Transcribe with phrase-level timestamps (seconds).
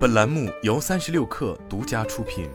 [0.00, 2.48] 本栏目由三十六氪独家出品。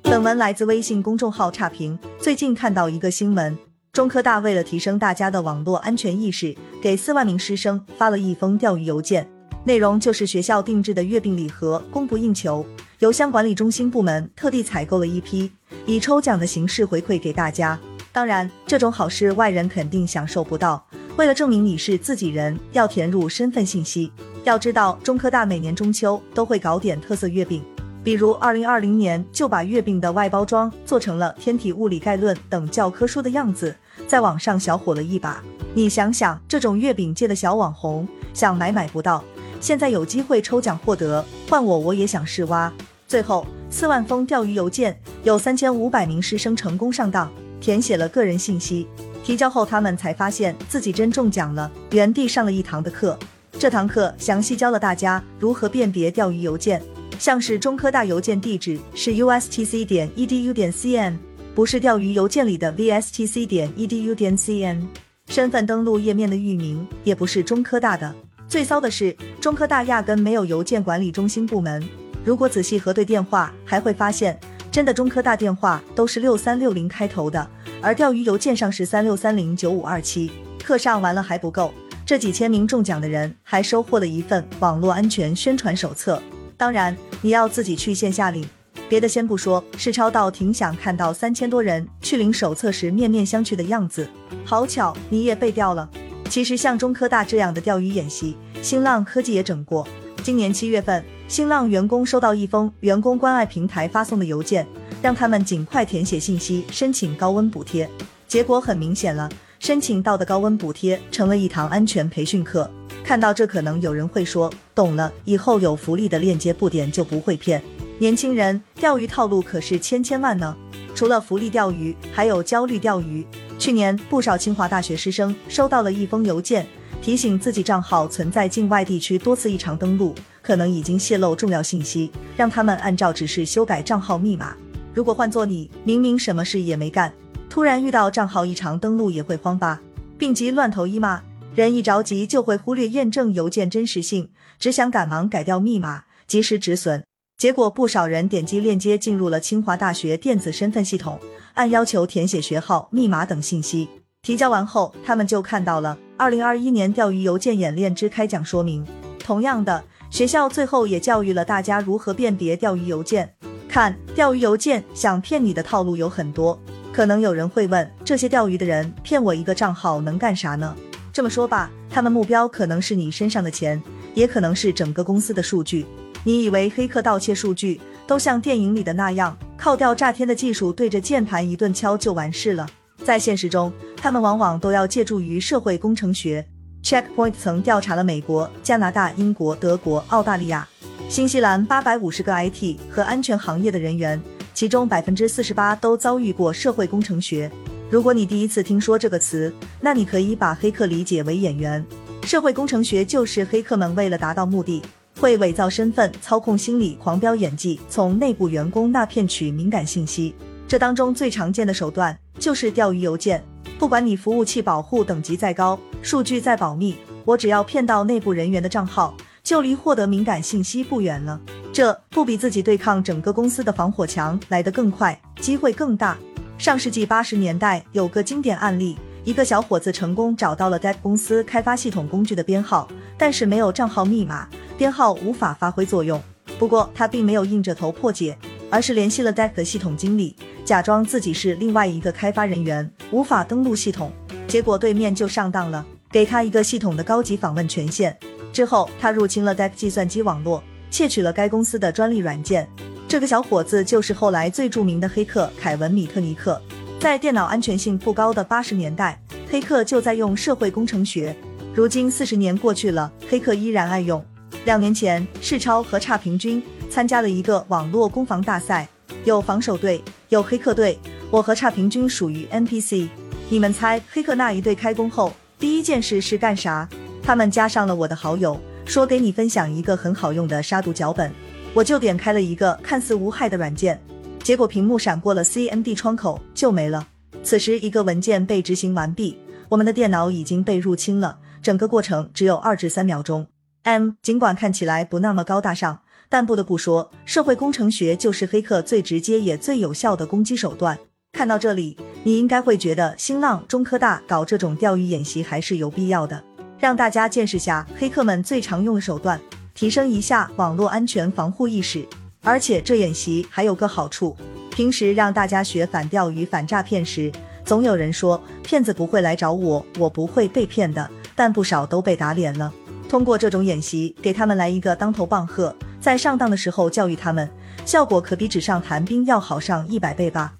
[0.00, 1.98] 本文来自微信公众号差评。
[2.18, 3.58] 最近看到一个新闻，
[3.92, 9.30] 中科大为了提升大家的网络安全意识，给四万名师生发了一封钓鱼邮件，
[9.64, 12.64] 内容就是学校定制的月饼礼盒供不应求，
[13.00, 15.52] 邮箱管理中心部门特地采购了一批，
[15.84, 17.78] 以抽奖的形式回馈给大家。
[18.10, 20.86] 当然，这种好事外人肯定享受不到。
[21.16, 24.10] 为了证明你是自己人，要填入身份信息。
[24.44, 27.62] 要知道，中科大每年中秋都会搞点特色月饼，
[28.02, 33.76] 比如二零二零年就把月饼的外包装做成了《天体物理概论》等教科书的样子，
[34.08, 35.42] 在网上小火了一把。
[35.74, 39.22] 你想想，这种月饼界的小网红，想买买不到，
[39.60, 42.72] 现在有机会抽奖获得，换我我也想试挖。
[43.06, 47.30] 最后，四万封钓鱼邮件，有三千五百名师生成功上当。
[47.62, 48.88] 填写了个人信息，
[49.22, 53.16] 提交后他们才发现自己真中奖了，原地上了一堂的课。
[53.56, 56.82] 这堂课详细教了大家如何辨别钓鱼邮件，
[57.20, 61.16] 像是中科大邮件地址是 ustc 点 edu 点 cn，
[61.54, 64.82] 不是钓鱼邮件里的 vstc 点 edu 点 cn。
[65.28, 68.12] 身份登录页面的域名也不是中科大的。
[68.48, 71.80] 最骚的是，中科大压根没有邮件管理中心部门。
[72.24, 74.38] 如果仔细核对电话，还会发现。
[74.72, 77.46] 真的中科大电话都是六三六零开头的，
[77.82, 80.32] 而钓鱼邮件上是三六三零九五二七。
[80.64, 81.74] 课上完了还不够，
[82.06, 86.22] 这几千名中奖的人还收获了一份网络安全宣传手册。
[86.56, 88.48] 当然，你要自己去线下领。
[88.88, 94.08] 别的先不说，世超倒挺想看到三千多人去领手册时面面相觑的样子。
[94.42, 95.86] 好巧，你也被钓了。
[96.30, 99.86] 其实像中科大这样的钓鱼演习，新浪科技也整过。
[100.22, 101.04] 今年七月份。
[101.32, 104.66] 新浪员工收到一封员工关爱平台发送的邮件，
[105.00, 107.88] 让他们尽快填写信息申请高温补贴。
[108.28, 112.70] 结果很明显了，申请到的高温补贴成了一堂安全培训课。
[113.02, 117.62] 看到这，可能有人会说，懂了，以后有福利的链接不点就不会骗
[117.98, 118.62] 年轻人。
[118.74, 120.54] 钓鱼套路可是千千万呢，
[120.94, 123.26] 除了福利钓鱼，还有焦虑钓鱼。
[123.58, 126.66] 去年不少清华大学师生收到了一封邮件，
[127.00, 130.14] 提醒自己账号存在境外地区多次异常登录。
[130.42, 134.54] 可能已经泄露重要信息，让他们按照指示修改账号密码。
[134.92, 137.10] 如果换做你，明明什么事也没干，
[137.48, 139.80] 突然遇到账号异常登录，也会慌吧？
[140.18, 141.22] 病急乱投医吗？
[141.54, 147.02] 人一着急就会忽略验证邮件真实性，只想赶忙改掉密码，及时止损。
[147.38, 151.18] 结果不少人点击链接进入了清华大学电子身份系统，
[151.54, 153.88] 按要求填写学号、密码等信息。
[154.22, 158.86] 提交完后，他们就看到了二零二一年钓鱼邮件演练之开奖说明。
[159.18, 159.82] 同样的。
[160.12, 163.34] 学校最后也教育了大家如何辨别钓鱼邮件。
[163.66, 166.60] 看钓鱼邮件想骗你的套路有很多，
[166.92, 170.76] 可能有人会问：这些钓鱼的人骗我一个账号能干啥呢？
[171.14, 175.86] 这么说吧，他们目标可能是你身上的钱，也可能是整个公司的数据。
[176.24, 182.68] 你以为黑客盗窃数据都像电影里的那样，靠掉炸天的技术对着键盘一顿敲就完事了？
[183.02, 186.46] 在现实中，他们往往都要借助于社会工程学。
[186.82, 190.66] Checkpoint 曾调查了美国、加拿大、英国、德国、澳大利亚、
[191.08, 194.20] 新西兰八百五十个 IT 和安全行业的人员，
[194.52, 197.50] 其中百分之四十八都遭遇过社会工程学。
[197.88, 201.84] 如果你第一次听说这个词，那你可以把黑客理解为演员。
[202.24, 204.82] 社会工程学就是黑客们为了达到目的，
[205.20, 210.34] 会伪造身份、操控心理、狂飙演技，从内部员工那骗取敏感信息。
[210.66, 213.42] 这当中最常见的手段就是钓鱼邮件。
[213.78, 221.40] 不管你服务器保护等级再高，数据再保密，我只要骗到内部人员的账号，就离获得敏感信息不远了。
[221.72, 226.18] 这不比自己对抗整个公司的防火墙来得更快，机会更大。
[226.58, 236.20] 上世纪八十年代有个经典案例，一个小伙子成功找到了 DEC 公司开发系统工具的编号，但是没有账号密码，编号无法发挥作用。
[236.58, 238.36] 不过他并没有硬着头破解，
[238.68, 240.34] 而是联系了 DEC 的系统经理。
[240.64, 244.12] 假装自己是另外一个开发人员，无法登录系统，
[244.52, 248.14] 结果对面就上当了，给他一个系统的高级访问权限。
[248.52, 252.68] 之后，他入侵了 DEC 计算机网络，窃取了该公司的专利软件。
[253.08, 256.60] 这个小伙子就是后来最著名的黑客凯文·米特尼克。
[257.00, 259.18] 在电脑安全性不高的八十年代，
[259.50, 261.34] 黑客就在用社会工程学。
[261.74, 264.22] 如今四十年过去了，黑客依然爱用。
[264.66, 268.86] 两年前，世超和差评君参加了一个网络攻防大赛。
[269.24, 270.98] 有防守队，有黑客队，
[271.30, 273.08] 我和差评君属于 NPC。
[273.48, 276.88] 你们猜黑客那一队开工后第一件事是干啥？
[277.22, 281.30] 他们加上了我的好友，说给你分享一个很好用的杀毒脚本。
[281.74, 284.00] 我就点开了一个看似无害的软件，
[284.42, 287.06] 结果屏幕闪过了 CMD 窗口就没了。
[287.42, 293.46] 此时一个文件被执行完毕，我们的电脑已经被入侵了，整个过程只有二至三秒钟。
[293.84, 300.98] M 尽管看起来不那么高大上，但不得不说，社会工程学就是黑客最直接也最有效的攻击手段。
[301.32, 306.40] 看到这里，你应该会觉得新浪、中科大搞这种钓鱼演习还是有必要的。
[306.78, 309.40] 让大家见识下黑客们最常用的手段，
[309.74, 312.06] 提升一下网络安全防护意识。
[312.42, 314.36] 而且这演习还有个好处，
[314.70, 317.32] 平时让大家学反钓鱼、反诈骗时，
[317.64, 322.70] 总有人说骗子不会来找我，我不会被骗的，但不少都被打脸了。
[323.08, 327.48] 通过这种演习，给他们来一个当头棒喝，在上当的时候教育他们，
[327.86, 330.52] 效果可比纸上谈兵要好上一百倍吧。